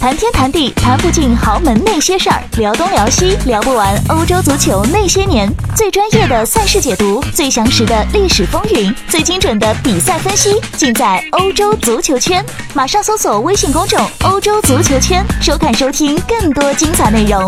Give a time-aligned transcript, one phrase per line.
[0.00, 5.46] 谈天谈地谈不尽豪门那些事儿，聊东聊西聊不完欧洲足球那些年。
[5.76, 12.42] 最专业的赛事解读，最详实的历史风云，最精准的比赛分析，尽在欧洲足球圈。
[12.72, 17.46] 马上搜索微信公众“欧洲足球圈”，收看收听更多精彩内容。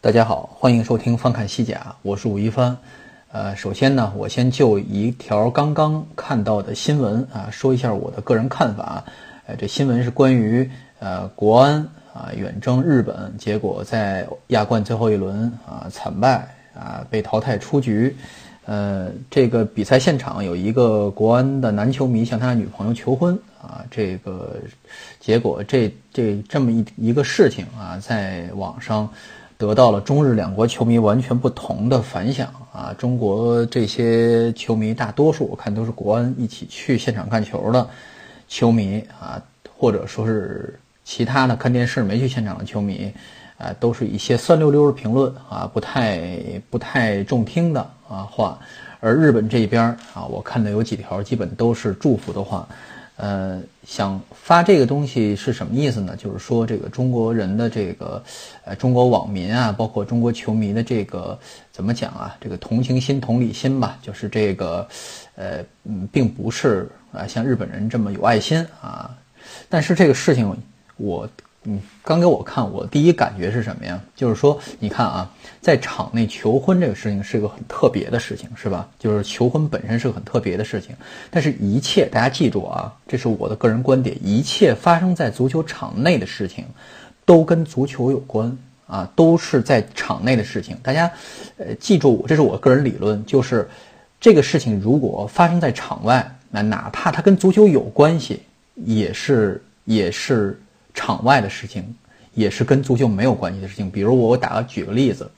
[0.00, 2.74] 大家好，欢迎收听翻看西甲，我是吴一帆。
[3.30, 9.04] 呃，首先呢，我先就一条刚刚看到的新闻啊，说一下我的个人看法。
[9.46, 10.70] 哎，这新闻是关于
[11.00, 18.16] 呃国安啊远征日本，结果在亚冠最后一轮啊惨败啊被淘汰出局。
[18.64, 24.56] 呃，这个比赛现场有一个国安的男球迷向他的女朋友求婚啊，这个
[25.20, 29.06] 结果这这这么一一个事情啊，在网上
[29.58, 32.94] 得到了中日两国球迷完全不同的反响啊。
[32.96, 37.86] 中国这些球迷大多数我看都是国安一起去现场看球的。
[38.54, 39.42] 球迷啊，
[39.76, 43.12] 或者说是其他的看电视没去现场的球迷，
[43.58, 46.38] 啊，都是一些酸溜溜的评论啊，不太
[46.70, 48.56] 不太中听的啊话。
[49.00, 49.82] 而日本这边
[50.14, 52.68] 啊，我看到有几条基本都是祝福的话。
[53.16, 56.16] 呃，想发这个东西是什么意思呢？
[56.16, 58.22] 就是说这个中国人的这个，
[58.64, 61.36] 呃，中国网民啊，包括中国球迷的这个
[61.72, 62.36] 怎么讲啊？
[62.40, 64.88] 这个同情心、同理心吧，就是这个，
[65.34, 69.10] 呃，嗯，并不是啊像日本人这么有爱心啊。
[69.68, 70.56] 但是这个事情
[70.96, 71.28] 我。
[71.66, 73.98] 嗯，刚给我看，我第一感觉是什么呀？
[74.14, 75.30] 就是说，你看啊，
[75.62, 78.86] 在场内求婚这个事情是个很特别的事情，是吧？
[78.98, 80.94] 就是求婚本身是个很特别的事情，
[81.30, 86.66] 但是一切大家记住啊，这是我的个人观点，一切发生在足球场内的事情，
[87.24, 88.54] 都跟足球有关
[88.86, 90.76] 啊，都是在场内的事情。
[90.82, 91.10] 大家，
[91.56, 93.66] 呃，记住，这是我个人理论，就是
[94.20, 98.42] 这个事情如果发生在场外，那哪怕它跟足球有关系，
[98.76, 100.58] 也是也是。
[100.96, 101.92] 场外的事情
[102.34, 105.28] 也是跟足球没有关系的事情，比如我我打个举个例子，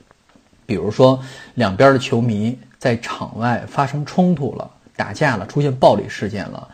[0.67, 1.19] 比如说
[1.55, 6.69] 两边的球迷在场外发生冲突了、打架了、出现暴力事件了，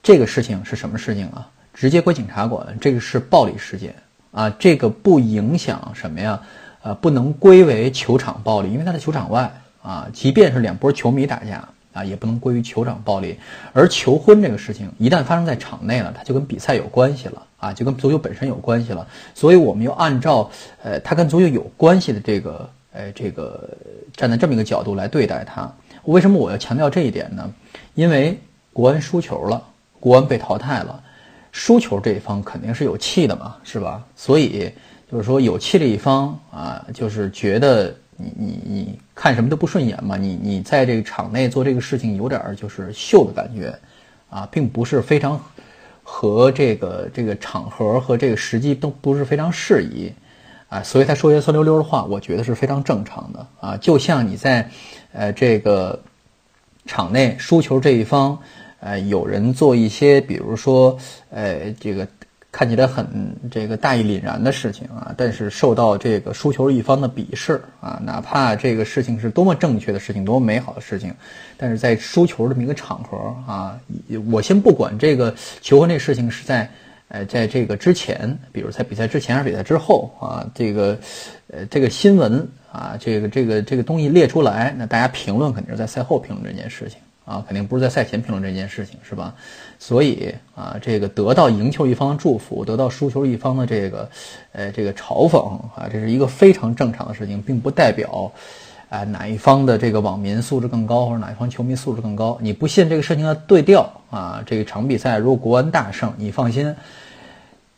[0.00, 1.50] 这个事情是什么事情啊？
[1.74, 3.92] 直接归警察管，这个是暴力事件
[4.30, 6.40] 啊，这个不影响什么呀？
[6.82, 11.68] 呃，不能归为球场暴力，因为他在球场外啊，即便是两波球迷打架。
[11.92, 13.38] 啊，也不能归于球场暴力，
[13.72, 19.06] 而求婚这个事情一旦发生在场内了，它就跟比赛有关系了啊，就跟足球本身有关系了。
[19.34, 20.50] 所以我们要按照
[20.82, 23.68] 呃，它跟足球有关系的这个，呃，这个
[24.14, 25.70] 站在这么一个角度来对待它。
[26.04, 27.52] 为什么我要强调这一点呢？
[27.94, 28.38] 因为
[28.72, 29.62] 国安输球了，
[30.00, 31.02] 国安被淘汰了，
[31.52, 34.02] 输球这一方肯定是有气的嘛，是吧？
[34.16, 34.72] 所以
[35.10, 37.94] 就是说有气的一方啊，就是觉得。
[38.16, 40.16] 你你你看什么都不顺眼嘛？
[40.16, 43.74] 你你在这个场内做这个事情有点就是秀的感觉，
[44.30, 45.42] 啊，并不是非常
[46.02, 50.12] 和这个这个场合和这个时机都不是非常适宜，
[50.68, 53.76] 啊，所以他说些酸溜溜的话，我觉得是非常正常的啊。
[53.76, 54.70] 就像你在
[55.12, 55.98] 呃这个
[56.86, 58.38] 场内输球这一方，
[58.80, 60.96] 呃，有人做一些，比如说
[61.30, 62.06] 呃这个。
[62.52, 71.14] 看起来很这个大义凛然的事情啊，但是受到这个输球一方的鄙视啊，哪怕这个事情是多么正确的事情，多么美好的事情，
[71.56, 73.16] 但是在输球这么一个场合
[73.50, 73.80] 啊，
[74.30, 76.70] 我先不管这个求婚这事情是在，
[77.08, 80.98] 呃，在这个之前，比如在比赛之前还是比赛之后啊，这个，
[81.48, 86.98] 呃，这个新闻啊，这个这个这个东西列出来，那大家评论肯定是在赛后评论这件事情。
[87.24, 89.32] 啊，肯定不是在赛前评论这件事情，是吧？
[89.78, 94.10] 所以啊，这个得到赢球一方的祝福，得到输球一方的这个，
[94.52, 98.30] 呃，这个嘲讽啊，这是一个非常正常的事情，并不代表，
[98.88, 102.36] 啊，哪一方的这个网民素质更高，或者哪一方球迷素质更高。
[102.40, 104.42] 你不信这个事情的对调啊？
[104.44, 106.74] 这场比赛如果国安大胜，你放心，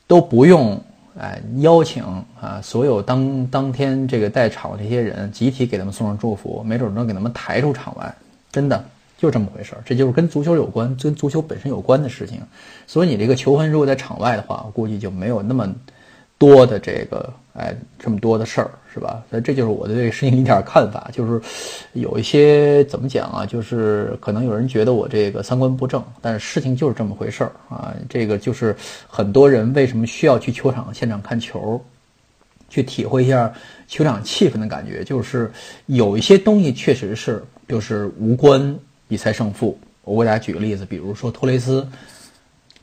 [0.07, 0.81] 都不用
[1.19, 2.03] 哎邀请
[2.41, 8.15] 啊，所有当当天这个在场的这些人集体给他们送上祝福，没准能给他们抬出场外，
[8.51, 8.85] 真的。
[9.25, 12.43] 就这么回事儿，这就是跟足球有关、跟足球本身有关的事情。
[12.87, 15.75] 所以你这个求婚如果在场外的话，我估计就没有那么
[16.37, 19.23] 多的这个哎这么多的事儿，是吧？
[19.31, 21.41] 所以这就是我对这个事情一点看法，就是
[21.95, 23.47] 有一些怎么讲啊？
[23.47, 27.95] 就是可能有人觉得我这个三观不正，但是事情就是这么回事儿啊。
[28.07, 28.77] 这个就是
[29.09, 31.83] 很多人为什么需要去球场现场看球，
[32.69, 33.51] 去体会一下
[33.89, 35.51] 球场气氛的感觉，就是
[35.87, 38.79] 有一些东西确实是就是无关。
[39.09, 41.87] 比赛胜负，我给大家举个例子，比如说托雷斯，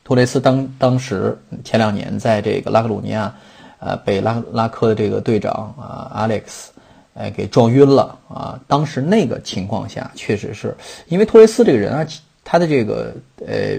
[0.04, 3.34] 托雷斯当当时前两年在这个拉克鲁尼亚，
[3.78, 6.68] 呃，被拉拉科的这个队长啊，Alex，
[7.14, 8.60] 哎，给撞晕了啊。
[8.66, 10.76] 当时那个情况下，确实是
[11.08, 12.06] 因为托雷斯这个人啊，
[12.44, 13.14] 他的这个
[13.46, 13.78] 呃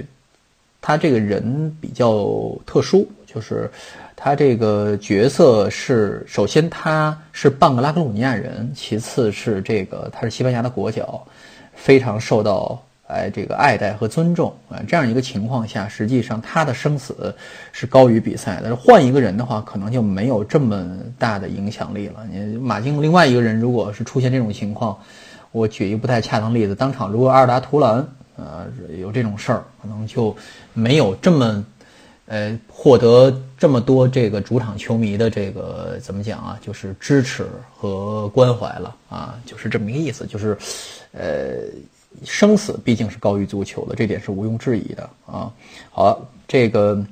[0.81, 2.27] 他这个人比较
[2.65, 3.71] 特殊，就是
[4.15, 11.25] 他这个角色是，首先他是半个拉克鲁尼亚人，其次是这个他是西班牙的国脚，
[11.75, 12.81] 非常受到。
[13.05, 17.35] 哎，这个爱戴和尊重啊，这样一个情况下，实际上他的生死
[17.71, 18.59] 是高于比赛。
[18.61, 22.25] 但是换一个人的话，可能就没有这么大的影响力了。
[22.31, 24.97] 你马竞另外一个人，如果是出现这种情况，
[25.51, 28.65] 我举一个不太恰当例子，当场如果阿尔达图兰呃
[28.97, 30.35] 有这种事儿，可能就
[30.73, 31.63] 没有这么
[32.25, 40.57] 呃获得这么多这个主场球迷的这个怎么讲啊，就是支持和关怀了啊，就是这么一个意思，就是
[41.11, 41.55] 呃。
[42.23, 45.51] 生死毕竟是高于足球的，这点是毋庸置疑的啊。
[45.89, 47.03] 好，这个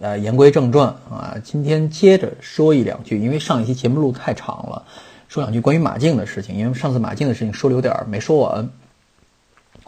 [0.00, 4.84] 呃，言归正传啊，今天接着说一两句，因为上一期节目录太长了，
[5.28, 8.68] 说两句关于马竞的事情，因为上次马竞的事情说的有点没说完。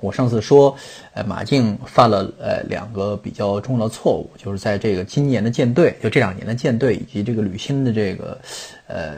[0.00, 0.75] 我上次说，
[1.12, 8.41] 呃，马竞犯了呃两个比较重要的错误，就是在这个今年的舰队，就这两年的舰队以及这个履新的这个
[8.87, 9.14] 呃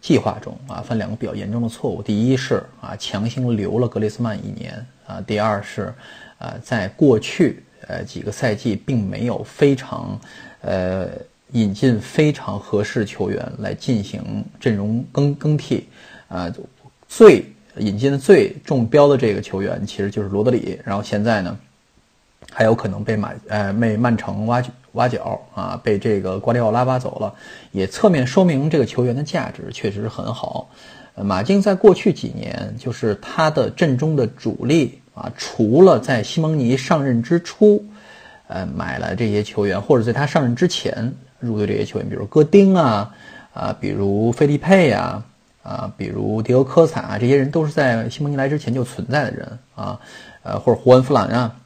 [0.00, 2.02] 计划中啊，犯两个比较严重的错误。
[2.02, 4.74] 第一是啊，强行留了格列斯曼一年
[5.06, 5.94] 啊；第二是
[6.38, 10.18] 啊，在过去呃几个赛季并没有非常
[10.62, 11.08] 呃
[11.52, 15.88] 引进非常合适球员来进行阵容更更替
[16.26, 16.52] 啊，
[17.08, 17.46] 最。
[17.78, 21.56] 引进的最中标的这个球员其实就是罗德里，然后现在呢，
[22.50, 24.62] 还有可能被马呃被曼城挖
[24.92, 27.34] 挖角啊，被这个瓜迪奥拉挖走了，
[27.72, 30.70] 也侧面说明这个球员的价值确实很好。
[31.16, 37.84] 马竞在过去几年，就是他的阵中的主力啊，除了在西蒙尼上任之初，
[38.48, 43.14] 呃买了这些球员，或者在他上任之前入队这些球员，比如戈丁啊
[43.52, 45.22] 啊，比如费利佩呀。
[45.66, 49.98] 啊，比如迪欧科萨啊，这些人都是在西蒙尼来之前就存在的人啊，
[50.44, 51.56] 呃，或者胡恩弗兰啊，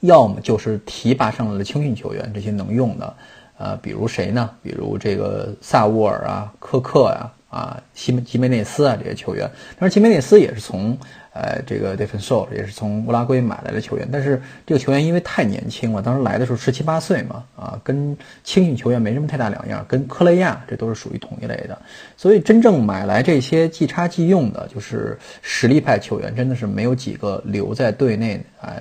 [0.00, 3.14] 要么就是提拔上来的青训球员，这些能用的，
[3.58, 4.48] 呃，比如谁呢？
[4.62, 10.96] 比如这个萨沃尔啊、科克呀、啊西吉梅内斯啊这些球员，但是吉梅内斯也是从。
[11.40, 21.80] 呃，这个 Defensor 也是从乌拉圭买来的球员，但是这个球员因为太年轻了，当时来的时候十七八岁嘛，啊，跟青训球员没什么太大两样，跟科雷亚这都是属于同一类的，
[22.16, 28.74] 所以真正买来这些即插即用的，就是实力派球员，真的是没有几个留在队内啊，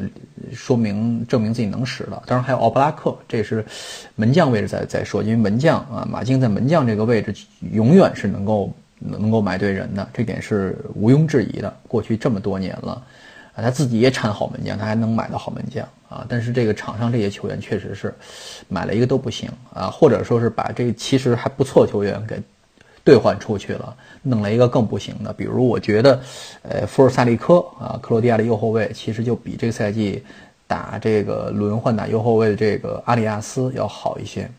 [0.51, 2.24] 说明证明自己能使的。
[2.25, 3.63] 当然还有奥布拉克，这是
[4.15, 7.36] 门将位置在在说，因为门将啊，马竞在门将这个位置
[7.71, 8.74] 永远是能够。
[9.00, 11.74] 能够买对人的，这点是毋庸置疑的。
[11.88, 12.92] 过去这么多年了，
[13.54, 16.26] 啊，他自己也产好门将，他还能买到好门将啊。
[16.28, 18.14] 但是这个场上这些球员确实是
[18.68, 22.42] 买了一个都不行啊，或者说是把这其实还不错球员给
[23.04, 25.32] 兑换出去了，弄了一个更不行的。
[25.32, 26.20] 比如我觉得，
[26.64, 30.24] 呃，福尔萨利科啊，克罗地亚的右后卫，其实就比这个赛季
[30.68, 34.50] 打这个轮换打右后卫的这个阿里亚斯要好一些。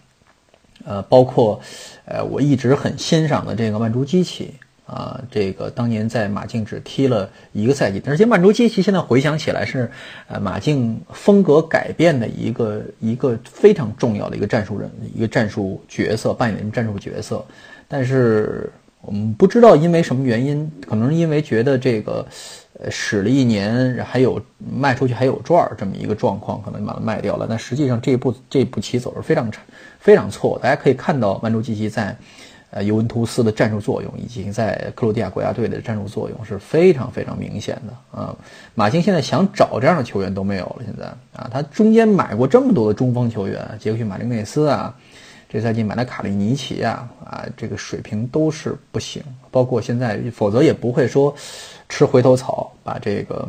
[0.89, 1.61] 呃，包括，
[2.07, 4.55] 呃，我一直很欣赏的这个曼朱基奇
[4.87, 9.91] 啊，这个当年在马竞只踢了一个赛季，而且曼朱基奇现在回想起来是，
[10.29, 17.45] 呃，马竞风格改变的一个一个非常重要的一个战术人，一个战术角色扮演的战术角色，
[17.87, 22.27] 但是我们不知道因为什么原因，可能因为觉得这个。
[22.81, 27.45] 呃，使了一年，还有卖出去还有赚儿这么一个状况，可能把它卖掉了。
[27.49, 29.61] 但实际上这步这步棋走是非常差、
[29.99, 30.57] 非常错。
[30.63, 32.17] 大家可以看到曼朱基奇在
[32.71, 38.37] 呃尤文图斯的战术作用，以及在克罗地亚国家队的战术作用是非常非常明显的啊。
[38.77, 40.77] 马竞现在想找这样的球员都没有了。
[40.85, 44.95] 现在啊，他中间买过这么多的中锋球员，杰克逊马丁内斯啊，
[45.49, 49.21] 这赛季买了卡利尼奇啊，啊，这个水平都是不行。
[49.59, 51.35] 包括现在，否则也不会说。
[51.91, 53.49] 吃回头草，把这个，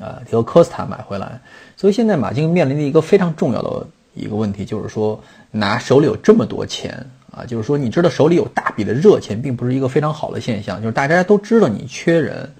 [0.00, 1.40] 呃，和科斯塔买回来。
[1.76, 6.92] 所以现在马竞面临的一个非常重要的一个问题，就是说拿手里有这么多钱
[7.30, 10.82] 啊，就是说你知道手里有大笔的热钱，并不是一个非常好的现象。
[10.82, 12.52] 就是大家都知道你缺人。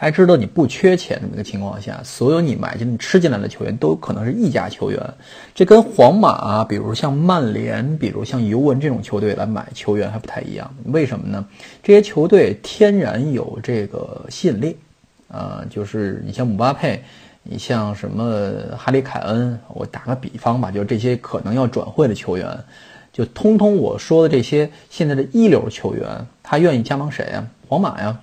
[0.00, 5.14] 还知道你不缺钱这么一个情况下，所有你买进、吃进来的球员都可能是溢价球员。
[5.52, 10.72] 这跟皇马，比如像曼联，比如像尤文这种球队来买球员还不太一样。
[10.84, 11.44] 为什么呢？
[11.82, 14.76] 这些球队天然有这个吸引力，
[15.26, 17.02] 啊，就是你像姆巴佩，
[17.42, 22.56] 你像什么哈里凯恩，我打个比方吧，就这些可能要转会的球员，
[23.12, 26.06] 就通通我说的这些现在的一流球员，
[26.40, 27.44] 他愿意加盟谁呀？
[27.66, 28.16] 皇马呀。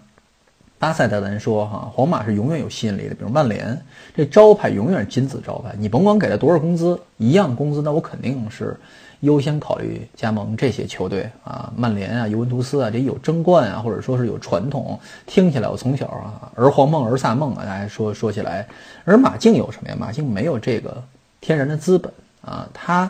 [0.85, 3.15] 巴塞的人说：“哈，皇马是永远有吸引力的。
[3.15, 3.75] 比如曼联，
[4.15, 5.73] 这招牌永远是金字招牌。
[5.79, 8.79] 你甭管给他多少工资，一样工资，那我肯定是
[9.21, 11.73] 优先考虑加盟这些球队啊。
[11.75, 14.99] 曼联啊，尤文图斯啊，这有争冠啊，或者说是有传统。
[15.25, 18.67] 听起来我从小啊儿皇梦儿萨梦啊，大家说说起来。
[19.05, 19.95] 而马竞有什么呀？
[19.99, 21.01] 马竞没有这个。”
[21.41, 22.13] 天然的资本
[22.43, 23.09] 啊，他。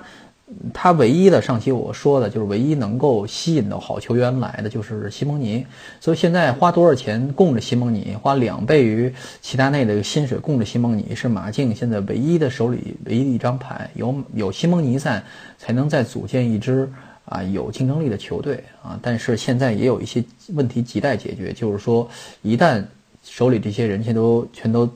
[0.73, 5.65] 他唯一的上期我说的就是唯一能够吸引到好球员来的就是西蒙尼，
[5.99, 15.21] 所以现在花多少钱供着西蒙尼，花两倍于齐达内的薪水供着西蒙尼，是马竞现在唯一的手里唯一一张牌，有有西蒙尼在，
[15.57, 16.89] 才能再组建一支
[17.25, 18.97] 啊有竞争力的球队啊。
[19.01, 22.09] 但是现在也有一些问题亟待解决，就是说
[22.41, 22.83] 一旦
[23.23, 24.89] 手里这些人全都全都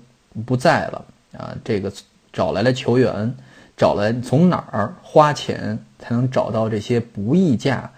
[0.46, 1.06] 不在了
[1.38, 1.92] 啊，这个
[2.32, 3.36] 找来了球员。
[3.80, 7.90] 找来从哪儿花钱才能找到这些不溢价，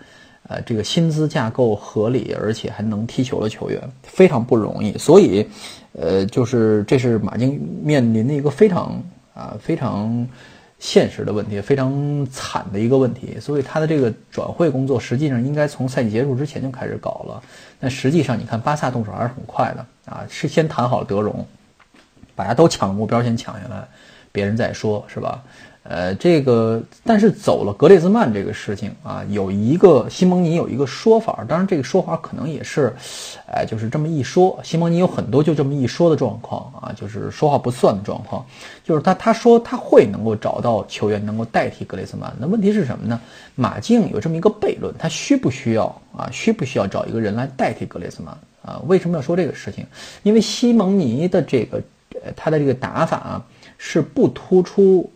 [0.48, 4.96] 呃，这个薪资架构合理而且还能踢球的球员，非常不容易。
[4.96, 5.50] 所以，
[5.94, 9.02] 呃，就是这是马竞面临的一个非常
[9.34, 10.28] 啊非常
[10.78, 13.40] 现实的问题，非常惨的一个问题。
[13.40, 17.42] 所以他的这个转会工作实际上应该从赛季结束之前就开始搞了。
[17.80, 21.44] 但实际上，你看巴萨动手还是很快的啊，是先谈好德容，
[22.36, 23.84] 大家都抢目标先抢下来，
[24.32, 25.44] 别人再说，是吧？
[25.84, 32.94] 呃，这个但是走了格列兹曼这个事情啊，有一个西蒙尼有一个说法，当然这个说法可能也是，
[33.48, 34.60] 哎，就是这么一说。
[34.64, 38.46] 西蒙尼有很多就这么一说的状况啊，就是说话不算的状况，
[38.84, 42.32] 就是他他说他会能够找到球员能够代替格列兹曼。
[42.38, 43.20] 那问题是什么呢？
[43.56, 45.86] 马竞有这么一个悖论，他需不需要
[46.16, 46.30] 啊？
[46.32, 48.80] 需不需要找一个人来代替格列兹曼啊？
[48.86, 49.84] 为什么要说这个事情？
[50.22, 51.82] 因为西蒙尼的这个
[52.24, 53.44] 呃他的这个打法啊
[53.80, 55.12] 是不突出。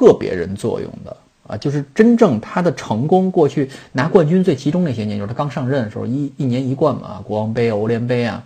[0.00, 1.14] 个别人作用的
[1.46, 8.42] 啊，就是真正他的成功，过去拿冠军最集中那些年，就是他刚上任的时候，一一年一冠嘛，国王杯、欧联杯啊，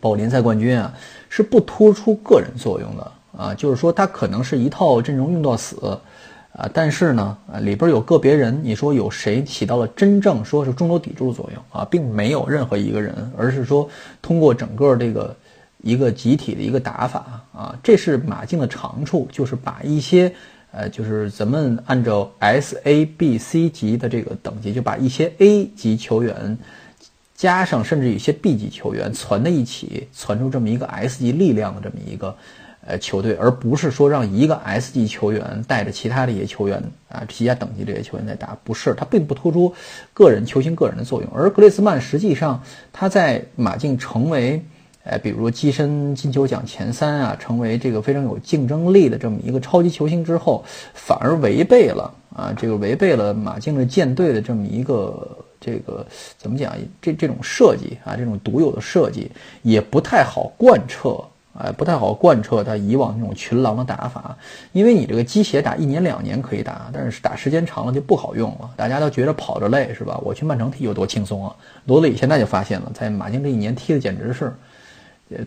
[0.00, 0.94] 包括联赛冠军啊，
[1.28, 3.54] 是不突出个人作用的啊。
[3.54, 5.76] 就是说，他可能是一套阵容用到死
[6.52, 13.88] 啊，但是呢，啊里边有个别人，你说有谁起到了真正说是中流砥柱的作用啊，并没有任何一个人，而是说
[14.22, 15.34] 通过整个这个
[15.82, 20.32] 一个集体的一个打法啊，这是马竞的长处，就是把一些。
[20.74, 26.56] 呃，就是咱们按照 S、A、B、C 级的这个等级，就把一些 A 级球员
[27.34, 32.34] 加上，甚至一些 B 级球员攒在一起，攒出这么一个 S 级力量的这么一个
[32.86, 39.74] 呃球队，而不是说让一个 S 级球员带着其他的一些球员啊，其他等级这些球员在打，不是，他并不突出
[40.14, 41.30] 个人球星个人的作用。
[41.34, 42.62] 而格列斯曼实际上
[42.94, 44.64] 他在马竞成为。
[45.04, 56.06] 哎，比如跻身金球奖前三啊，成为这个非常有竞争力的这么一个超级球星之后，反而违背了啊，这个违背了马竞的舰队的这么一个这个
[56.38, 56.72] 怎么讲？
[57.00, 59.28] 这这种设计啊，这种独有的设计
[59.62, 61.18] 也不太好贯彻，
[61.58, 64.36] 哎，不太好贯彻他以往那种群狼的打法，
[64.70, 70.16] 因为你这个机械打一年两年可以打，但是打时间长了就不好用了，大家都觉得跑着累是吧？
[70.22, 71.52] 我去曼城踢有多轻松啊？
[71.86, 74.54] 罗德里现在就发现了，在马竞这一年踢的简直是。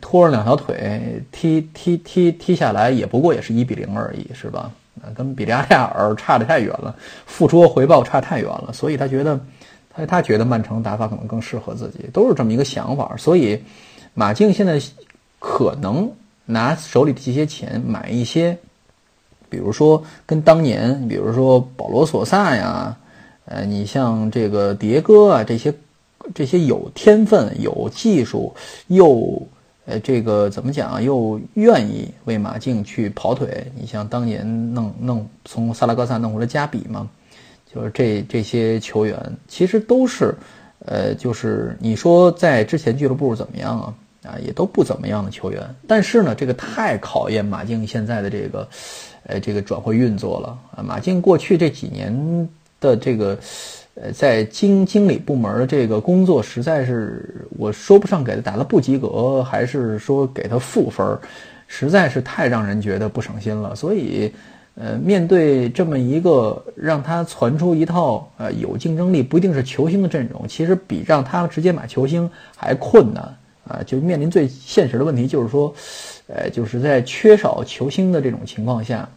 [0.01, 4.71] 拖着两条腿踢踢踢踢下来，也不过也是一比零而已，是吧？
[5.13, 9.39] 跟比利亚利亚尔差得太远了，付出和回报差太远了，所以他觉得，
[9.93, 13.13] 他他觉得曼城打法可能更适合自己，都是这么一个想法。
[13.17, 13.61] 所以，
[14.13, 14.81] 马竞现在
[15.37, 16.09] 可能
[16.45, 18.57] 拿手里的这些钱买一些，
[19.49, 22.95] 比如说跟当年，比如说保罗索萨呀，
[23.45, 25.71] 呃，你像这个迭戈啊，这些
[26.33, 28.55] 这些有天分、有技术
[28.87, 29.45] 又。
[29.85, 30.99] 呃，这个怎么讲啊？
[30.99, 33.65] 又愿意为马竞去跑腿。
[33.79, 37.07] 你像当年弄弄从萨拉戈萨弄回来加比嘛，
[37.71, 39.15] 就是这这些球员
[39.47, 40.33] 其实都是，
[40.85, 43.93] 呃，就是你说在之前俱乐部怎么样啊？
[44.23, 45.61] 啊，也都不怎么样的球员。
[45.87, 48.67] 但是呢，这个太考验马竞现在的这个，
[49.27, 50.81] 呃，这个转会运作了啊。
[50.81, 52.49] 马竞过去这几年
[52.79, 53.37] 的这个。
[53.97, 61.17] 呃，在经经理部门这个工作，实在是我说不上给他打了不及格，还是说给他负分，
[61.65, 63.73] 实在是太让人觉得不省心了。
[63.73, 64.29] 所以，
[64.75, 73.23] 呃，面对这么一个让他传出一套呃有竞争力、不一定是球星的阵容，其实比让他直接买球星还困难
[73.65, 73.79] 啊！
[73.85, 75.73] 就面临最现实的问题，就是说，
[76.27, 79.07] 呃，就是在缺少球星的这种情况下，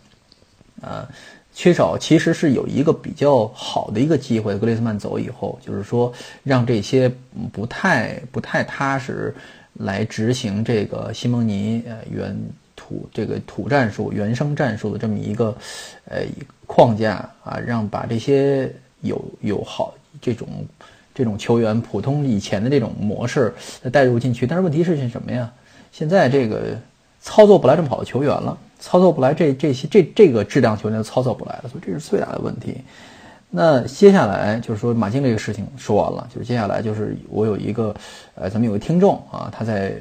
[0.80, 1.08] 啊。
[1.58, 6.12] 缺少其实是有一个比较好的一个机会，格雷斯曼走以后，就是说
[6.44, 7.10] 让这些
[7.52, 9.34] 不太不太踏实
[9.72, 12.38] 来执行这个西蒙尼呃原
[12.76, 15.46] 土这个土战术原生战术的这么一个
[16.04, 16.22] 呃
[16.64, 20.46] 框架啊，让把这些有有好这种
[21.12, 23.52] 这种球员普通以前的这种模式
[23.90, 25.52] 带入进去，但是问题是什么呀？
[25.90, 26.78] 现在这个
[27.20, 28.56] 操作不来这么好的球员了。
[28.78, 32.78] 操作不来，这这些这这个质量球员操作不来了，所以这是最大的问题。
[33.50, 37.94] 那接下来就是说马竞这个事情说完了，就是接下来就是我有一个
[38.34, 39.96] 呃，咱们有个听众啊，他在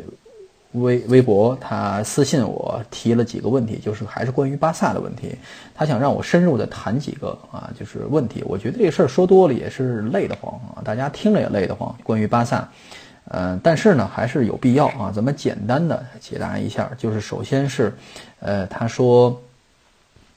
[0.74, 5.34] 微微博，他私信我提了几个问题，就是还是关于巴萨的问题，
[5.74, 8.44] 他想让我深入的谈几个啊，就是问题。
[8.46, 11.96] 我觉得这事儿说多了也是累得慌啊，大家听了也累得慌。
[12.04, 12.70] 关于巴萨，
[13.30, 17.94] 呃，但是呢还是有必要啊，咱们简单的解答一下，就是首先是，
[18.40, 19.40] 呃，他说。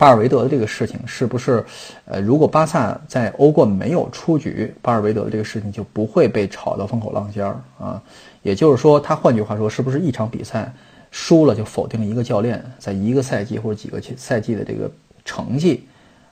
[0.00, 1.62] 巴尔韦德的这个事情是不是，
[2.06, 8.02] 呃，如果巴萨在欧冠没有出局，巴尔韦德的这个事情就不会被炒到风口浪尖儿啊？
[8.40, 10.72] 也就是说，他换句话说，是不是一场比赛
[11.10, 14.90] 输了就否定一个教练在一个赛季或者几个赛季的这个
[15.22, 15.86] 成绩？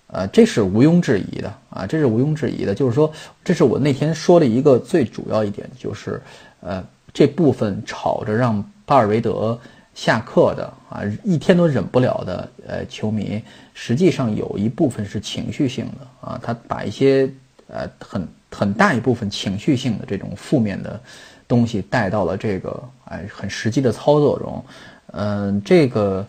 [0.08, 2.74] 呃，这是毋庸置疑的啊，这是毋庸置疑的。
[2.74, 3.12] 就是说，
[3.44, 6.20] 这是我那天说的一个最主要一点，就是
[6.60, 6.84] 呃，
[7.14, 9.58] 这部分吵着让巴尔韦德。
[9.94, 13.42] 下课的啊，一天都忍不了的，呃，球迷
[13.74, 17.28] 实际上有一部分是情绪性的啊，他把一些
[17.66, 21.00] 呃很很大一部分情绪性的这种负面的
[21.48, 24.64] 东西带到了这个哎很实际的操作中，
[25.10, 26.24] 嗯，这个。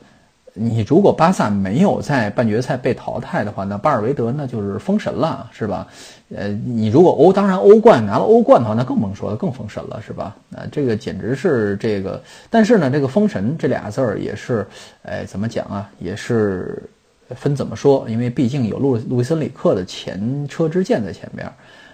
[0.62, 5.88] 你如果巴萨没有在半决赛被淘汰的话，那巴尔韦德那就是封神了，是吧？
[6.36, 10.36] 呃，你如果欧当然欧冠拿了欧冠的话，那更甭说了，更封神了，是吧？
[10.54, 14.68] 啊，这个简直是这个，但是呢，这个封神这俩字儿也是，
[15.04, 15.90] 哎，怎么讲啊？
[15.98, 16.84] 也是
[17.30, 21.50] 分怎么说，因为毕竟有路路易森里克的前车之鉴在前边。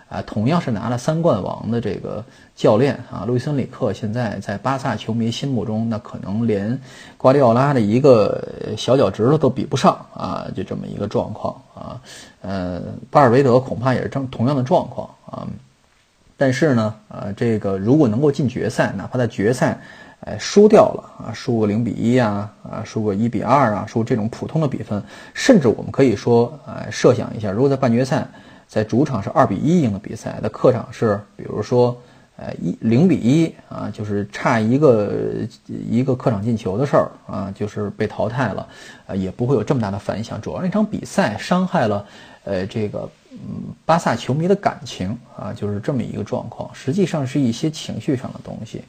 [0.07, 2.23] 啊，同样是拿了三冠王的这个
[2.55, 6.79] 教练啊，路易森里克现在在巴萨球迷心目中，那可能连
[7.17, 8.47] 瓜迪奥拉的一个
[8.77, 11.99] 小脚趾头都比不上啊，就这么一个状况啊。
[12.41, 15.47] 呃，巴尔韦德恐怕也是正同样的状况啊。
[16.37, 19.81] 但是呢，呃，这个如果能够进决赛，哪怕在决赛，
[20.19, 25.01] 哎，输掉了啊，输个零比一啊，啊，输个一比二啊，输这种普通的比分，
[25.33, 28.27] 甚至我们可以说，呃，设想一下，如果在半决赛。
[28.67, 31.95] 在主场是二比一赢的比赛，在客场是比如说，
[32.35, 35.13] 呃一零比一啊，就是差一个
[35.67, 38.67] 一个客场进球的事儿啊，就是被淘汰了，
[39.07, 40.41] 呃也不会有这么大的反响。
[40.41, 42.05] 主要那场比赛伤害了，
[42.43, 46.69] 呃这个嗯巴萨球迷的感情啊，就是这么一个状况。
[46.73, 48.83] 实际上是一些情绪上的东西，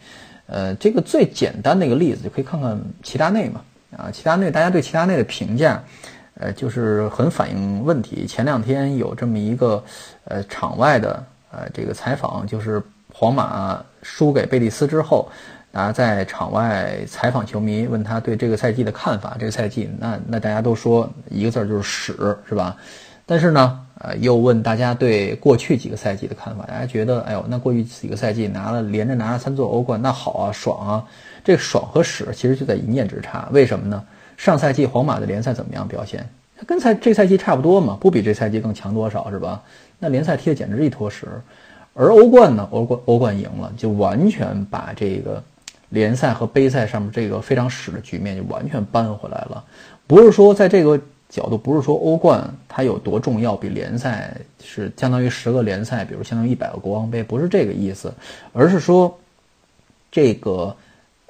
[0.46, 3.60] 呃这个最简单的一个例子就可以看看齐达内嘛
[3.96, 5.80] 啊，齐达内大家对齐达内的评价。
[6.38, 8.26] 呃，就是很反映问题。
[8.26, 9.82] 前两天有这么一个，
[10.24, 15.28] 呃，场外的呃这个采访，就是皇马输给贝蒂斯之后，
[15.72, 19.36] 大家在场外采访球迷，问他对这个赛季的看法。
[19.38, 22.76] 这个赛季，那那大家都说一个字儿就是屎，是吧？
[23.24, 26.64] 但是呢，呃，又问大家对过去几个赛季的看法。
[26.66, 31.04] 大家觉得，哎呦，那过去几个赛季拿了连着拿了三座欧冠，那好啊，爽啊！
[31.42, 33.48] 这爽和屎其实就在一念之差。
[33.52, 34.04] 为什么呢？
[34.36, 36.28] 上赛季皇马的联赛怎么样表现？
[36.66, 39.62] 跟赛这赛季差不多嘛，不比这赛季更强多少是吧？
[39.98, 41.26] 那联赛踢的简直一坨屎，
[41.92, 45.42] 而欧冠呢，欧冠欧冠赢了，就完全把这个
[45.90, 49.62] 联赛和杯赛上面这个非常屎的局面就完全扳回来了。
[50.06, 58.12] 不是说在这个角度，不是说欧冠它有多重要，比联赛是相当于十个联赛，比如相当于一百个国王杯，不是这个意思，
[58.54, 59.18] 而是说
[60.10, 60.74] 这个。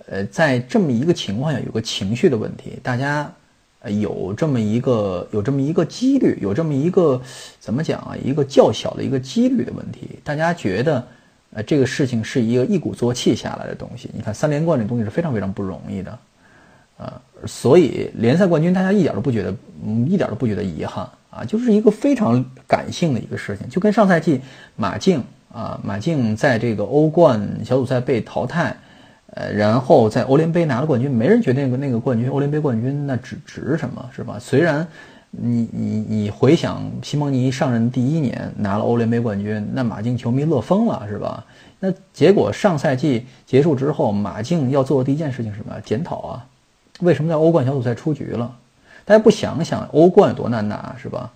[0.08, 3.28] 呃，在这么一个情况下，有个情绪的问题，大家
[3.80, 7.20] 呃有这么一个有这么一个几率，有这么一个
[7.58, 8.14] 怎么讲啊？
[8.24, 11.04] 一个较小的一个几率的问题，大家觉得
[11.50, 14.08] 呃这个事情是一个一鼓作气下来的东西。
[14.14, 16.18] 你看三连冠这东西是非常非常不容易的，
[16.98, 19.52] 啊，所以联赛冠军大家一点都不觉得，
[19.84, 24.40] 嗯，一点都不觉得遗憾啊，就是一个非常感性的一个事情，就跟上赛季
[24.76, 25.20] 马竞
[25.52, 28.76] 啊，马竞在这个欧冠小组赛被淘汰。
[29.36, 34.38] 呃，然后在欧联杯拿了冠军，没人觉得那个那个冠军，欧联杯冠军那值值什么，是吧？
[34.40, 34.86] 虽然
[35.30, 41.44] 你你你回想西蒙尼上任第一年拿了欧联杯冠军，那马竞球迷乐疯了，是吧？
[41.80, 45.74] 那结果上赛季结束之后，马竞要做的第一件事情是什么？
[45.84, 46.46] 检讨啊，
[47.00, 48.50] 为什么在欧冠小组赛出局了？
[49.04, 51.30] 大家不想想欧冠有多难拿，是吧？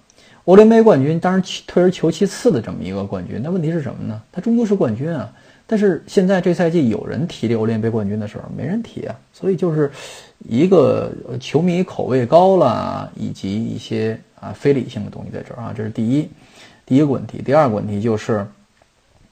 [0.47, 4.19] 欧联杯冠军当然退而求其次的这么一个冠军，那问题是什么呢？
[4.33, 5.31] 他终究是冠军啊。
[5.71, 9.89] 但是现在这赛季有人提这欧联杯冠军的时候，没人提啊，所以就是
[10.41, 16.29] 一个球迷口味高了，以及一些啊非理性的东西在这儿啊，这是第一
[16.85, 17.41] 第一个问题。
[17.41, 18.45] 第二个问题就是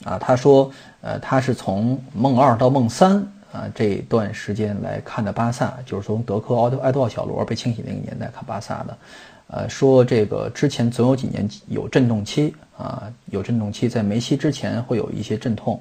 [0.05, 0.70] 啊，他说
[1.01, 3.16] 呃他是从梦二到梦三
[3.51, 8.96] 啊这段时间来看的巴萨，就是从德科奥埃多奥小罗被清洗那个年代看巴萨的，
[9.49, 15.81] 呃说这个之前总有几年有阵痛期啊，有阵痛期，在梅西之前会有一些阵痛。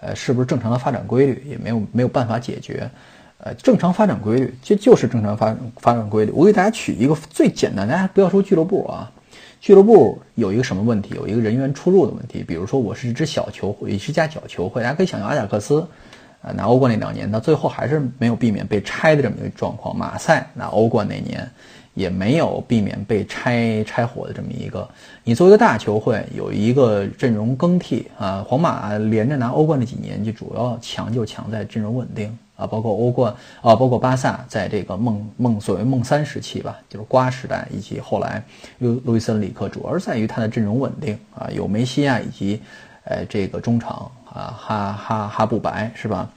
[0.00, 2.88] 呃，是不是正常的发展规律也没有没有办法解决？
[3.38, 6.30] 呃，正常发展规律这就是正常发发展规律。
[6.30, 9.10] 我给大家举一个最简单，大家不要说俱乐部啊，
[9.60, 11.16] 俱乐部有一个什么问题？
[11.16, 12.44] 有一个人员出入的问题。
[12.44, 15.84] 比如说，我是一支小球会，是一家小球会，大家可以想象阿贾克斯，
[16.42, 19.96] 呃拿欧冠那两年，到最后还是没有避免被拆的这么一个状况。
[19.96, 21.50] 马赛拿欧冠那年。
[21.98, 24.88] 也没有避免被拆拆伙的这么一个。
[25.24, 28.44] 你作为一个大球会，有一个阵容更替啊。
[28.46, 32.64] 皇马连着拿欧冠那几年，就主要强就强在阵容稳定啊。
[32.64, 38.40] 包括欧冠啊，包括巴萨在这个梦梦所谓梦三时期吧，就是瓜时代，以及后来
[38.78, 42.62] 路路易斯恩里克，主要是在于他的阵容稳定啊，有梅西啊以及
[43.02, 46.30] 呃这个中场啊哈哈哈布白是吧？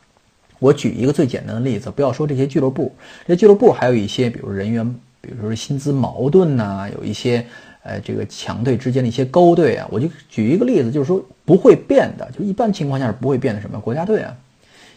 [0.58, 2.92] 我举一个最简单的例子，不要说这些俱乐部，
[3.28, 5.00] 这些俱乐部还有一些比如人员。
[5.22, 7.46] 比如说薪资矛盾呐，有一些，
[7.84, 14.36] 呃，这个强队之间的一些勾兑啊，我就举一个例子，就是说不会变的，就一般情况下是不会变的什么国家队啊，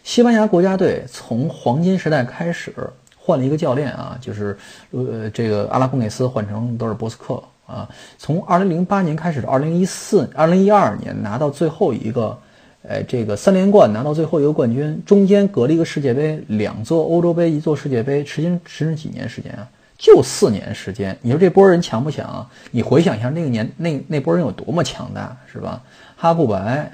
[0.03, 2.75] 西班牙国家队从黄金时代开始
[3.17, 4.57] 换了一个教练啊，就是
[4.91, 12.39] 呃这个阿拉贡内斯换成德尔波斯克啊，从二零零八年开始到二零一四、二零一二年拿到最后一个，
[12.83, 19.69] 呃这个三连冠拿到最后一个冠军，中间隔了一个世界杯，两座欧洲杯，一座世界杯，持间持续几年时间啊？
[19.97, 22.47] 就四年时间，你说这波人强不强？
[22.71, 25.81] 你回想一下那个年那那波人有多么强大，是吧？
[26.17, 26.91] 哈布白、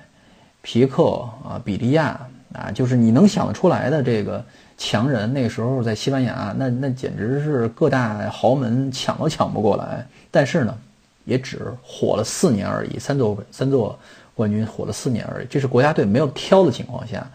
[0.62, 2.20] 皮克啊、比利亚
[2.52, 4.44] 啊，就是你能想得出来的这个
[4.76, 10.06] 强人，那时候在西班牙，那那简直是各大豪门抢都抢不过来。
[10.30, 10.76] 但是呢，
[11.24, 13.98] 也只火了四年而已，三座三座
[14.34, 15.46] 冠军火了四年而已。
[15.48, 17.26] 这是国家队没有挑的情况下，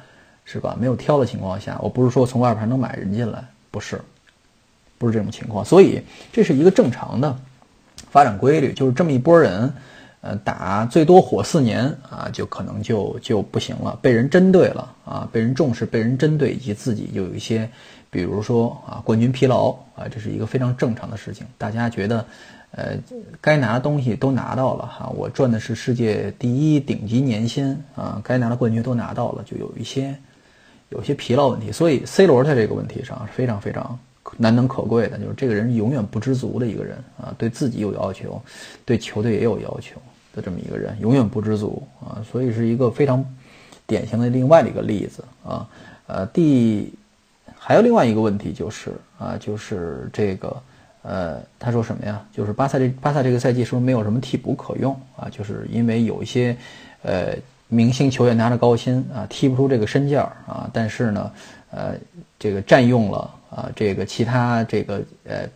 [0.45, 0.77] 是吧？
[0.79, 3.99] 没有挑的情况下，我不是说从外边能买人进来，不是。
[5.05, 6.01] 不是这种情况，所以
[6.33, 7.37] 这是一个正常的
[8.09, 9.71] 发展规律，就是这么一波人，
[10.21, 17.69] 呃，打最多火四年啊，就可能就就不行了，被人针对了啊，被人重视，被人针对，以及自己就有一些，
[18.09, 21.45] 比如说啊，冠军疲劳啊，这是一个非常正常的事情。
[21.55, 22.25] 大家觉得，
[22.71, 22.97] 呃，
[23.39, 30.15] 该拿的东西都拿到了哈，我赚的是世界第一顶级年薪啊，该拿的冠军都拿到了，就有一些
[30.89, 31.71] 有些疲劳问题。
[31.71, 33.99] 所以 C 罗在这个问题上是非常非常。
[34.37, 38.41] 难能可贵的就是这个人永远不知足的一个人啊，对自己有要求，
[38.83, 40.01] 对球队也有要求
[40.33, 43.23] 的这么一个人，永远不知足啊，所以是一个非常
[43.85, 45.67] 典型的另外的一个例子啊。
[46.07, 46.91] 呃，第
[47.57, 50.61] 还有另外一个问题就是啊，就是这个
[51.03, 52.19] 呃，他说什么呀？
[52.33, 55.29] 就是巴萨这巴萨这个赛季是不是没有什么替补可用啊？
[55.29, 56.57] 就是因为有一些
[57.03, 57.35] 呃
[57.67, 61.31] 明星球员拿着高薪啊，踢不出这个身价啊，但是呢，
[61.71, 61.95] 呃，
[62.39, 63.34] 这个占用了。
[63.55, 65.47] 啊，这个其他这个呃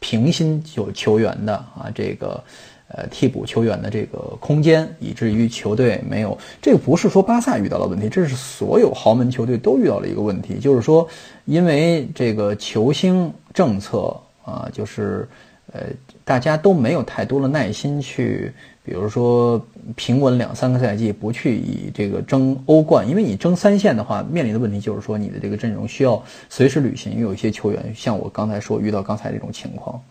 [0.00, 2.44] 平薪就球员的啊，这个
[2.88, 11.08] 呃替补球员的这个空间，以至于球队没有这个不是说巴萨遇到了问题，这是所有豪门球队都遇到了一个问题，就是说
[11.46, 14.14] 因为这个球星政策
[14.44, 15.26] 啊，就是
[15.72, 15.84] 呃
[16.24, 18.52] 大家都没有太多的耐心去。
[18.84, 30.02] 比如说平稳两三个赛季不去以这个争欧冠，因为你争三线的话，面临的问题就是说你的这个阵容需要随时履行，有一些球员像我刚才说遇到刚才这种情况，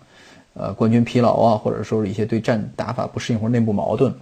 [0.54, 4.14] 呃，冠军疲劳啊，或者说是一些对战打法不适应或者内部矛盾。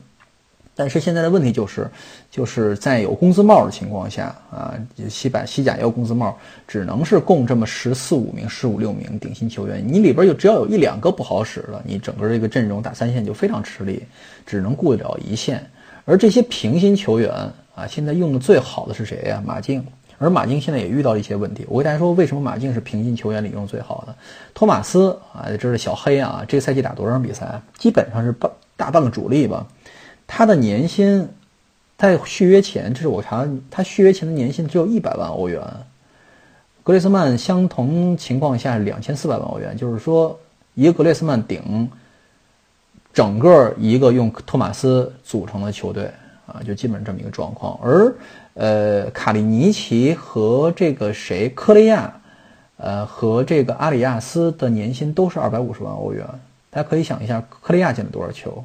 [0.79, 1.85] 但是现在的问题就是，
[2.31, 4.73] 就是在有工资帽的情况下啊，
[5.09, 14.03] 西甲西甲也有工资帽，只能是供这么十四五名、十五六名顶薪球员，你里边就只要有一两个不好使了，你整个这个阵容打三线就非常吃力，
[14.45, 15.61] 只能顾得了一线。
[16.05, 17.29] 而这些平薪球员
[17.75, 19.43] 啊，现在用的最好的是谁呀？
[19.45, 19.85] 马竞。
[20.17, 21.65] 而马竞现在也遇到了一些问题。
[21.67, 24.15] 我给大家说，为什么马竞是平薪球员里用最好的？
[24.53, 27.61] 托马斯啊，这是小黑啊，这个赛季打多少场比赛？
[27.77, 29.67] 基本上是半大半个主力吧。
[30.31, 31.27] 他的年薪
[31.97, 35.59] 在续约前，这是我查，他续约前的年薪只有一百万欧元。
[36.83, 40.39] 格列斯曼相同情况下两千四百万欧元，就是说
[40.75, 41.89] 一个格列斯曼顶
[43.11, 46.11] 整个一个用托马斯组成的球队
[46.45, 47.77] 啊，就基本这么一个状况。
[47.81, 48.15] 而
[48.53, 52.13] 呃，卡利尼奇和这个谁科雷亚，
[52.77, 56.23] 呃和这个阿里亚斯的年薪都是二百五十万欧元。
[56.69, 58.63] 大家可以想一下，科雷亚进了多少球？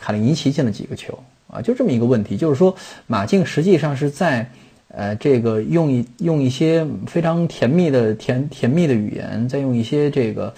[0.00, 1.60] 卡利尼奇进了几个球啊？
[1.60, 2.74] 就这么一个问题，就是说
[3.06, 4.50] 马竞实际上是在，
[4.88, 10.52] 呃，这个用一用一些非常甜蜜的甜甜蜜的语言，再用一些这个，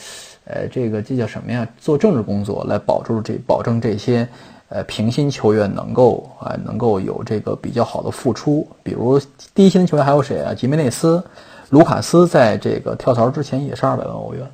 [0.45, 1.67] 呃，这个这叫什么呀？
[1.81, 4.27] 做政治工作来保住这保证这些，
[4.69, 8.67] 呃，平薪球员能够啊能够有这个比较好的付出。
[8.85, 9.21] 比如
[9.55, 10.55] 低薪球员还有谁啊？
[10.55, 11.23] 吉梅内斯、
[11.71, 14.47] 卢卡斯在这个跳槽之前也是二百万欧元，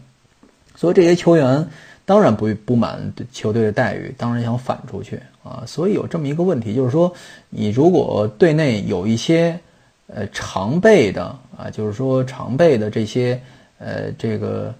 [0.74, 1.68] 所以这些球员。
[2.08, 5.62] 当然不不满球队的待遇，当然想反出去啊！
[5.66, 7.12] 所以有这么一个问题，就是说，
[7.50, 9.60] 你如果队内有一些
[10.06, 13.38] 呃常备的啊，就是说常备的这些
[13.78, 14.74] 呃这个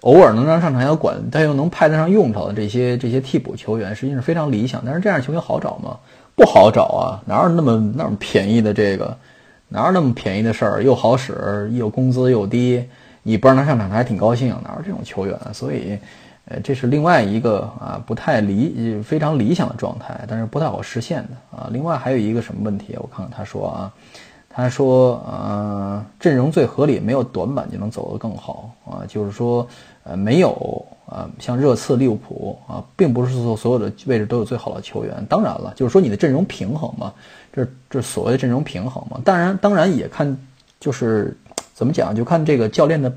[0.00, 4.82] 偶尔能让上场要管，但又能派得上用场的这些这些替补球员，实际上是非常理想。
[4.82, 5.98] 但是这样球员好找吗？
[6.34, 7.20] 不好找啊！
[7.26, 9.14] 哪有那么那么便宜的这个
[9.68, 10.82] 哪有那么便宜的事儿？
[10.82, 12.82] 又好使，又工资又低，
[13.22, 14.48] 你不让他上场，他还挺高兴。
[14.64, 15.38] 哪有这种球员？
[15.52, 15.98] 所以，
[16.46, 21.68] 呃，这是另外一个啊，不太理非常理想的状态，但是不太好实现的啊。
[21.70, 22.96] 另外还有一个什么问题？
[22.98, 23.92] 我看看他说啊，
[24.48, 29.66] 他说呃，阵容最合理，没有短板就能走得更好啊，就是说
[30.04, 30.84] 呃没有。
[31.06, 35.24] 啊，像热刺、利物浦啊，并不是说所有的位置都有最好的球员。
[35.28, 37.12] 当然了，就是说你的阵容平衡嘛，
[37.52, 39.20] 这这所谓的阵容平衡嘛。
[39.24, 40.36] 当然，当然也看
[40.80, 41.32] 就是
[41.74, 43.08] 怎么讲，就看这个教练的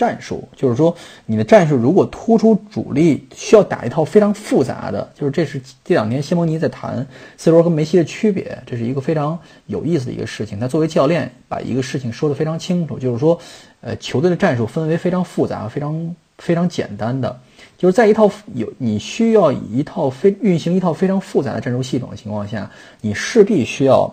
[0.00, 0.48] 战术。
[0.56, 0.94] 就是说
[1.26, 10.58] 你的战术如果突出主力，需要打一套非常复杂的，就是这是这两天西蒙尼在谈 C 罗跟梅西的区别，这是一个非常有意思的一个事情。
[10.58, 13.38] 他作为教练，把一个事情说得非常清楚，就是说，
[13.82, 16.16] 呃，球队的战术分为非常复杂、非常。
[16.40, 17.38] 非常简单的，
[17.76, 22.70] 就是在一套有你需要一套非运行一套非常复杂的战术系统的情况下，
[23.02, 24.10] 你势必需要，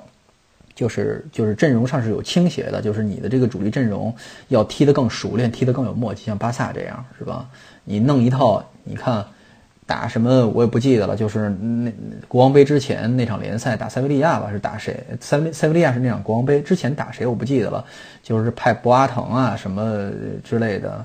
[0.77, 4.13] 就是就是阵容上是有倾斜的，就是你的这个主力阵容
[4.49, 7.49] 要踢得更熟练，踢得更有默契，像巴萨这样是吧？
[7.83, 9.25] 你弄一套，你看
[9.87, 11.91] 打什么我也不记得了，就是那
[12.27, 15.03] 国王杯之前那场联赛打塞维利亚吧，是打谁？
[15.19, 17.25] 塞维塞维利亚是那场国王杯之前打谁？
[17.25, 17.83] 我不记得了，
[18.21, 20.11] 就是派博阿滕啊什么
[20.43, 21.03] 之类的。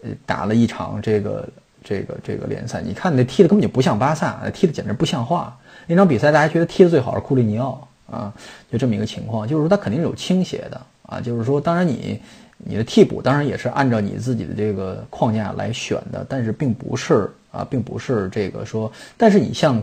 [0.00, 1.48] 呃，打了一场这个
[1.82, 5.58] 这个这个联赛，你看那踢的根本就不像巴萨，踢的简直不像话。
[5.88, 8.32] 那场比赛大家觉得踢的最好是库利尼奥啊，
[8.72, 12.20] 就这么一个情况，就是说他肯定是有倾斜的啊，就是说当然你
[12.56, 19.82] 你的替补当然也是按照你自己的这个框架来选的，但是并不是啊，并不是这个说，但是你像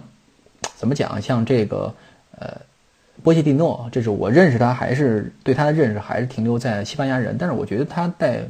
[0.76, 1.94] 怎么讲，像这个
[2.40, 2.58] 呃
[3.24, 8.48] 波切蒂诺，这是我认识他还是对他的认识还是停留在西班牙人，但是我觉得他在。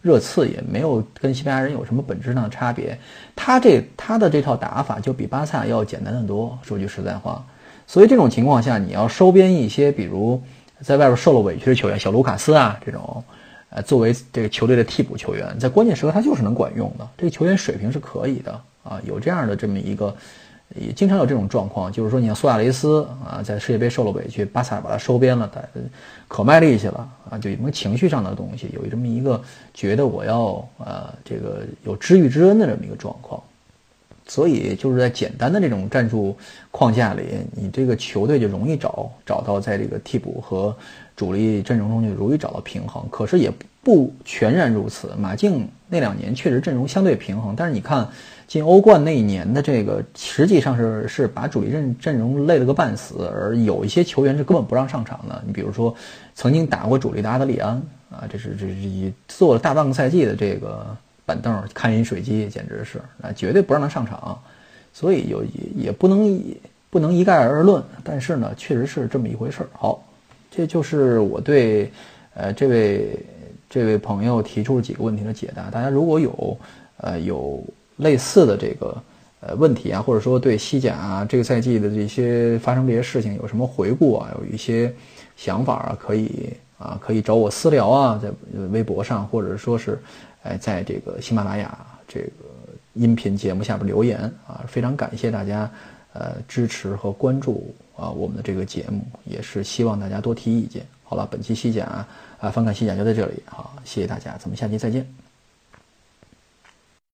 [0.00, 2.96] 热刺也没有跟西班牙人有什么本质上的差别，
[3.34, 6.56] 他这他的这套打法就比巴萨要简单的多。
[6.62, 7.44] 说句实在话，
[7.88, 10.40] 所以这种情况下，你要收编一些，比如
[10.82, 13.24] 在外边受了委屈的球员，小卢卡斯啊这种，
[13.70, 17.08] 呃，作为这个球队的替补球员，在关键时刻他就是能管用的。
[17.16, 18.52] 这个球员水平是可以的
[18.84, 20.14] 啊，有这样的这么一个。
[20.78, 25.62] 也经常有这种状况，就是说，你像苏亚雷斯啊，在世界杯受了委屈，巴萨把他收编了，他
[26.28, 33.42] 可卖力气了啊，就有什么情绪上的东西，有这么一个觉得我要呃这个有知遇之恩的这么一个状况，
[34.28, 36.36] 所以就是在简单的这种战术
[36.70, 40.76] 框架里，你这个球队就容易找找到在这个替补和
[41.16, 45.12] 主力阵容中就容易找到平衡，可是也不全然如此。
[45.18, 48.08] 马竞那两年确实阵容相对平衡，但是你看。
[48.48, 55.44] 进欧冠那一年的这个，实际上是是把主力阵阵容累了个半死，而有一些球员是根本不让上场的。
[55.46, 55.94] 你比如说，
[56.34, 57.72] 曾经打过主力的阿德里安
[58.10, 60.96] 啊，这是这是以做了大半个赛季的这个
[61.28, 64.36] 板凳看饮水机，简直是啊，绝对不让他上场。
[64.92, 66.42] 所以有也也不能
[66.90, 69.68] 不能一概而论，但是呢，确实是这么一回事儿。
[69.72, 70.02] 好，
[70.50, 71.92] 这就是我对
[72.34, 73.10] 呃这位
[73.68, 75.70] 这位朋友提出了几个问题的解答。
[75.70, 76.58] 大家如果有
[76.96, 77.62] 呃有。
[77.98, 79.02] 类似的这个
[79.40, 84.94] 呃问题啊，或者说对西甲啊这个赛季的这些发生这些事情有什么回顾啊，有一些
[85.36, 88.30] 想法啊，可以啊可以找我私聊啊，在
[88.70, 89.98] 微博上，或者说是
[90.42, 92.30] 哎在这个喜马拉雅这个
[92.94, 95.70] 音频节目下边留言啊，非常感谢大家
[96.12, 100.84] 呃支持和关注啊我们的这个节目，也是希望大家多提意见。
[101.04, 102.06] 好了，本期西甲
[102.40, 105.27] 啊翻看西甲就在这里，好，谢谢大家，咱们下期再见。